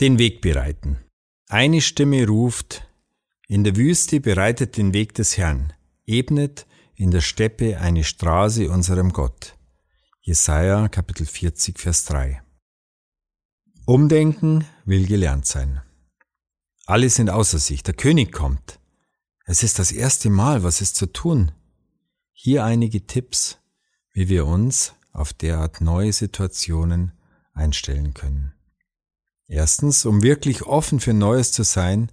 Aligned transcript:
Den 0.00 0.18
Weg 0.18 0.42
bereiten. 0.42 0.98
Eine 1.48 1.80
Stimme 1.80 2.26
ruft, 2.26 2.86
in 3.48 3.64
der 3.64 3.76
Wüste 3.76 4.20
bereitet 4.20 4.76
den 4.76 4.92
Weg 4.92 5.14
des 5.14 5.38
Herrn, 5.38 5.72
ebnet 6.04 6.66
in 6.96 7.10
der 7.10 7.22
Steppe 7.22 7.78
eine 7.80 8.04
Straße 8.04 8.70
unserem 8.70 9.12
Gott. 9.12 9.56
Jesaja 10.20 10.88
Kapitel 10.88 11.24
40 11.24 11.78
Vers 11.78 12.04
3. 12.06 12.42
Umdenken 13.86 14.66
will 14.84 15.06
gelernt 15.06 15.46
sein. 15.46 15.80
Alle 16.84 17.08
sind 17.08 17.30
außer 17.30 17.58
sich, 17.58 17.82
der 17.82 17.94
König 17.94 18.32
kommt. 18.32 18.80
Es 19.46 19.62
ist 19.62 19.78
das 19.78 19.92
erste 19.92 20.28
Mal, 20.28 20.62
was 20.62 20.82
ist 20.82 20.96
zu 20.96 21.06
tun? 21.06 21.52
Hier 22.32 22.64
einige 22.64 23.06
Tipps, 23.06 23.58
wie 24.12 24.28
wir 24.28 24.44
uns 24.44 24.92
auf 25.12 25.32
derart 25.32 25.80
neue 25.80 26.12
Situationen 26.12 27.12
einstellen 27.54 28.12
können. 28.12 28.55
Erstens, 29.48 30.04
um 30.04 30.22
wirklich 30.22 30.64
offen 30.64 31.00
für 31.00 31.12
Neues 31.12 31.52
zu 31.52 31.62
sein, 31.62 32.10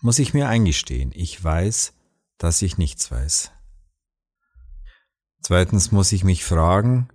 muss 0.00 0.18
ich 0.18 0.34
mir 0.34 0.48
eingestehen, 0.48 1.10
ich 1.14 1.42
weiß, 1.42 1.92
dass 2.38 2.62
ich 2.62 2.78
nichts 2.78 3.10
weiß. 3.10 3.50
Zweitens 5.42 5.90
muss 5.90 6.12
ich 6.12 6.22
mich 6.22 6.44
fragen, 6.44 7.08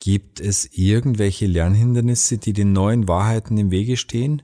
gibt 0.00 0.38
es 0.38 0.66
irgendwelche 0.72 1.46
Lernhindernisse, 1.46 2.38
die 2.38 2.52
den 2.52 2.72
neuen 2.72 3.08
Wahrheiten 3.08 3.58
im 3.58 3.70
Wege 3.70 3.96
stehen? 3.96 4.42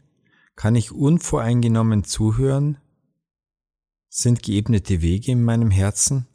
Kann 0.56 0.74
ich 0.74 0.90
unvoreingenommen 0.90 2.04
zuhören? 2.04 2.78
Sind 4.08 4.42
geebnete 4.42 5.00
Wege 5.00 5.32
in 5.32 5.42
meinem 5.42 5.70
Herzen? 5.70 6.26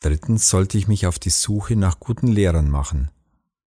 Drittens 0.00 0.48
sollte 0.48 0.76
ich 0.76 0.88
mich 0.88 1.06
auf 1.06 1.18
die 1.18 1.30
Suche 1.30 1.76
nach 1.76 2.00
guten 2.00 2.28
Lehrern 2.28 2.68
machen 2.68 3.10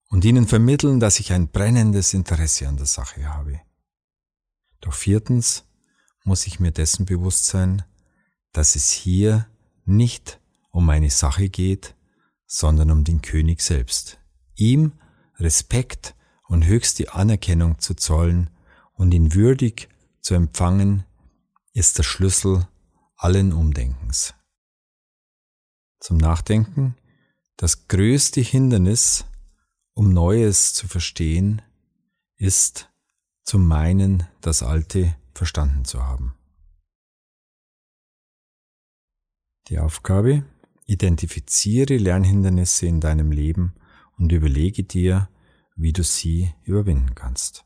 und 0.07 0.25
ihnen 0.25 0.47
vermitteln, 0.47 0.99
dass 0.99 1.19
ich 1.19 1.33
ein 1.33 1.49
brennendes 1.49 2.13
Interesse 2.13 2.67
an 2.67 2.77
der 2.77 2.85
Sache 2.85 3.27
habe. 3.27 3.61
Doch 4.81 4.93
viertens 4.93 5.65
muss 6.23 6.47
ich 6.47 6.59
mir 6.59 6.71
dessen 6.71 7.05
bewusst 7.05 7.45
sein, 7.45 7.83
dass 8.51 8.75
es 8.75 8.89
hier 8.89 9.47
nicht 9.85 10.39
um 10.71 10.89
eine 10.89 11.09
Sache 11.09 11.49
geht, 11.49 11.95
sondern 12.45 12.91
um 12.91 13.03
den 13.03 13.21
König 13.21 13.61
selbst. 13.61 14.19
Ihm 14.55 14.93
Respekt 15.35 16.15
und 16.47 16.65
höchste 16.65 17.13
Anerkennung 17.13 17.79
zu 17.79 17.93
zollen 17.93 18.49
und 18.93 19.13
ihn 19.13 19.33
würdig 19.33 19.89
zu 20.21 20.33
empfangen, 20.33 21.05
ist 21.73 21.97
der 21.97 22.03
Schlüssel 22.03 22.67
allen 23.17 23.53
Umdenkens. 23.53 24.33
Zum 25.99 26.17
Nachdenken, 26.17 26.95
das 27.57 27.87
größte 27.87 28.41
Hindernis 28.41 29.25
um 29.97 30.13
Neues 30.13 30.75
zu 30.75 30.87
verstehen, 30.87 31.63
ist 32.35 32.87
zu 33.41 33.57
meinen, 33.57 34.27
das 34.41 34.61
Alte 34.61 35.15
verstanden 35.33 35.85
zu 35.85 36.05
haben. 36.05 36.35
Die 39.69 39.79
Aufgabe, 39.79 40.45
identifiziere 40.85 41.97
Lernhindernisse 41.97 42.85
in 42.85 43.01
deinem 43.01 43.31
Leben 43.31 43.73
und 44.19 44.31
überlege 44.31 44.83
dir, 44.83 45.29
wie 45.75 45.93
du 45.93 46.03
sie 46.03 46.53
überwinden 46.61 47.15
kannst. 47.15 47.65